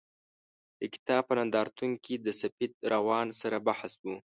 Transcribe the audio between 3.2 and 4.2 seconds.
سره بحث و.